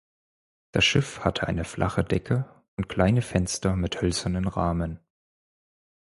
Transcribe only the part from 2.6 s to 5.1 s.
und kleine Fenster mit hölzernen Rahmen.